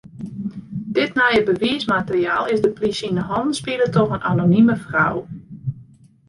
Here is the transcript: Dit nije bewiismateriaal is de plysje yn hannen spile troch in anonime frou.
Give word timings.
Dit 0.97 1.15
nije 1.15 1.43
bewiismateriaal 1.45 2.43
is 2.53 2.61
de 2.65 2.69
plysje 2.77 3.07
yn 3.11 3.23
hannen 3.29 3.57
spile 3.61 3.87
troch 3.95 4.13
in 4.17 4.27
anonime 4.31 4.75
frou. 4.85 5.15